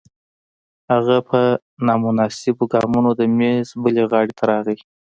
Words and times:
هغه 0.91 1.17
په 1.29 1.39
نامناسبو 1.87 2.65
ګامونو 2.73 3.11
د 3.19 3.21
میز 3.37 3.67
بلې 3.83 4.03
غاړې 4.11 4.33
ته 4.37 4.43
راغی 4.51 4.77